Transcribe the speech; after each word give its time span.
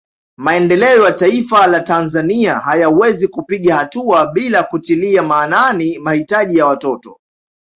Maendeleo 0.37 1.03
ya 1.05 1.11
Taifa 1.11 1.67
la 1.67 1.79
Tanzania 1.79 2.59
hayawezi 2.59 3.27
kupiga 3.27 3.75
hatua 3.77 4.27
bila 4.27 4.63
kutilia 4.63 5.23
maanani 5.23 5.99
mahitaji 5.99 6.57
ya 6.57 6.65
watoto 6.65 7.19